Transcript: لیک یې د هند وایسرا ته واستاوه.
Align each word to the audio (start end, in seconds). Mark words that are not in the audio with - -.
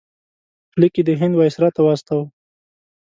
لیک 0.79 0.93
یې 0.99 1.03
د 1.07 1.11
هند 1.19 1.33
وایسرا 1.35 1.69
ته 1.75 1.81
واستاوه. 1.83 2.25